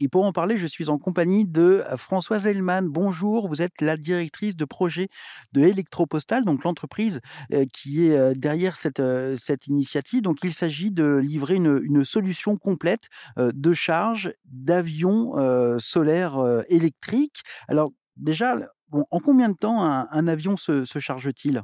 [0.00, 2.86] Et pour en parler, je suis en compagnie de Françoise Hellman.
[2.86, 5.08] Bonjour, vous êtes la directrice de projet
[5.52, 7.20] de Electropostal, donc l'entreprise
[7.52, 10.20] euh, qui est euh, derrière cette, euh, cette initiative.
[10.20, 15.34] Donc il s'agit de livrer une, une solution complète de charge d'avions
[15.78, 17.42] solaires électriques.
[17.68, 18.56] Alors déjà,
[18.92, 21.62] en combien de temps un, avion se, charge-t-il?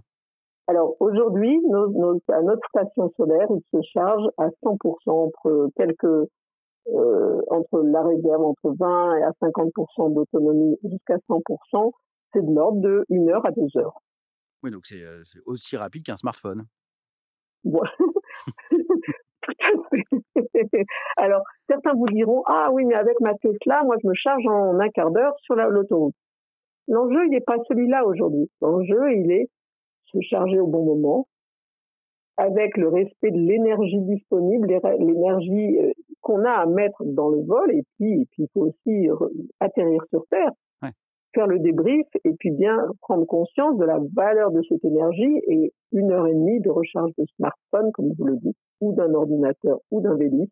[0.69, 1.61] Alors aujourd'hui,
[2.29, 6.31] à notre station solaire, il se charge à 100% entre quelques euh,
[6.87, 11.93] entre la réserve entre 20 et à 50% d'autonomie jusqu'à 100%,
[12.33, 14.01] c'est de l'ordre de 1 heure à 2 heures.
[14.63, 16.65] Oui, donc c'est euh, aussi rapide qu'un smartphone.
[17.65, 17.89] Ouais.
[21.17, 24.79] Alors, certains vous diront, ah oui, mais avec ma Tesla, moi, je me charge en
[24.79, 26.15] un quart d'heure sur l'autoroute.
[26.89, 28.51] L'enjeu, il n'est pas celui-là aujourd'hui.
[28.61, 29.49] L'enjeu, il est
[30.13, 31.27] se charger au bon moment,
[32.37, 34.69] avec le respect de l'énergie disponible,
[34.99, 39.09] l'énergie euh, qu'on a à mettre dans le vol, et puis, puis il faut aussi
[39.61, 40.53] atterrir sur Terre,
[41.35, 45.73] faire le débrief, et puis bien prendre conscience de la valeur de cette énergie, et
[45.93, 49.79] une heure et demie de recharge de smartphone, comme vous le dites, ou d'un ordinateur,
[49.91, 50.47] ou d'un vélo,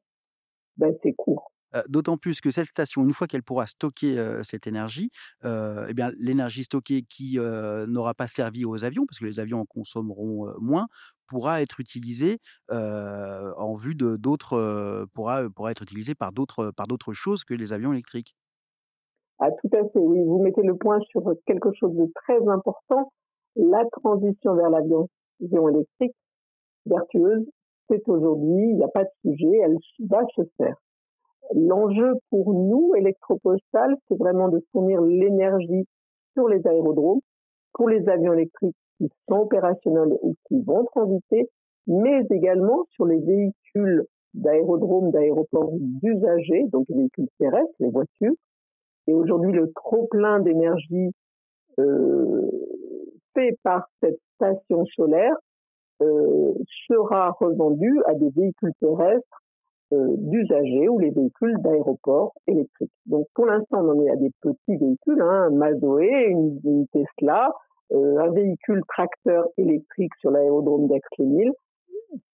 [0.77, 1.50] ben c'est court.
[1.89, 5.11] D'autant plus que cette station, une fois qu'elle pourra stocker cette énergie,
[5.45, 9.65] eh bien l'énergie stockée qui n'aura pas servi aux avions, parce que les avions en
[9.67, 10.87] consommeront moins,
[11.27, 17.13] pourra être utilisée en vue de d'autres, pourra, pourra être utilisée par d'autres par d'autres
[17.13, 18.35] choses que les avions électriques.
[19.39, 20.23] Ah, tout à fait, oui.
[20.25, 23.13] Vous mettez le point sur quelque chose de très important.
[23.57, 25.09] La transition vers l'avion
[25.41, 26.15] électrique
[26.87, 27.47] vertueuse,
[27.91, 29.77] c'est aujourd'hui, il n'y a pas de sujet, elle
[30.09, 30.77] va se faire.
[31.55, 35.87] L'enjeu pour nous, Électropostal, c'est vraiment de fournir l'énergie
[36.35, 37.21] sur les aérodromes,
[37.73, 41.49] pour les avions électriques qui sont opérationnels ou qui vont transiter,
[41.87, 48.35] mais également sur les véhicules d'aérodromes, d'aéroports d'usagers, donc les véhicules terrestres, les voitures.
[49.07, 51.11] Et aujourd'hui, le trop-plein d'énergie
[51.79, 52.51] euh,
[53.35, 55.35] fait par cette station solaire
[56.03, 56.53] euh,
[56.87, 59.40] sera revendu à des véhicules terrestres
[59.93, 62.93] euh, d'usagers ou les véhicules d'aéroport électriques.
[63.07, 67.51] Donc pour l'instant, on en est à des petits véhicules, hein, un Mazoé, une, Tesla,
[67.93, 71.53] euh, un véhicule tracteur électrique sur l'aérodrome d'Aix-les-Milles.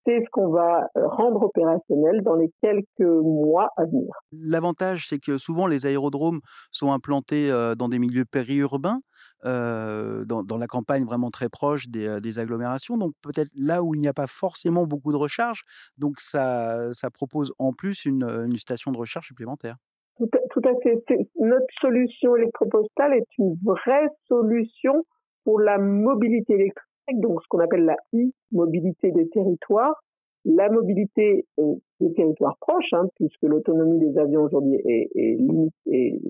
[0.07, 4.09] C'est ce qu'on va euh, rendre opérationnel dans les quelques mois à venir.
[4.33, 6.41] L'avantage, c'est que souvent les aérodromes
[6.71, 9.01] sont implantés dans des milieux périurbains.
[9.45, 13.83] Euh, dans, dans, la campagne vraiment très proche des, euh, des agglomérations, donc peut-être là
[13.83, 15.63] où il n'y a pas forcément beaucoup de recharge,
[15.99, 19.77] donc ça, ça propose en plus une, une station de recharge supplémentaire.
[20.17, 21.29] Tout à, tout à fait.
[21.39, 25.05] Notre solution électropostale est une vraie solution
[25.45, 30.03] pour la mobilité électrique, donc ce qu'on appelle la e-mobilité des territoires,
[30.45, 35.39] la mobilité euh, des territoires proches, hein, puisque l'autonomie des avions aujourd'hui est, est,
[35.87, 36.21] est,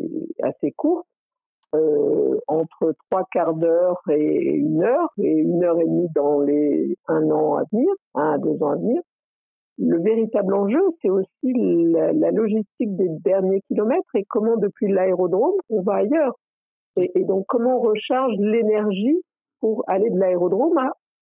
[0.43, 1.07] assez courte,
[1.75, 6.97] euh, entre trois quarts d'heure et une heure, et une heure et demie dans les
[7.09, 9.01] un an à venir, un à deux ans à venir.
[9.79, 15.83] Le véritable enjeu, c'est aussi la, logistique des derniers kilomètres et comment depuis l'aérodrome on
[15.83, 16.35] va ailleurs.
[16.97, 19.21] Et, et, donc comment on recharge l'énergie
[19.61, 20.79] pour aller de l'aérodrome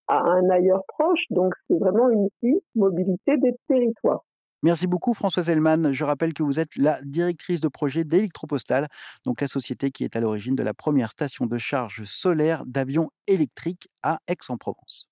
[0.08, 1.20] à, un ailleurs proche.
[1.30, 2.28] Donc c'est vraiment une
[2.74, 4.24] mobilité des territoires.
[4.62, 5.92] Merci beaucoup Françoise Hellman.
[5.92, 8.88] Je rappelle que vous êtes la directrice de projet d'Electropostal,
[9.26, 13.10] donc la société qui est à l'origine de la première station de charge solaire d'avions
[13.26, 15.10] électriques à Aix-en-Provence.